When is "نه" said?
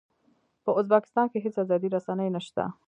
2.35-2.41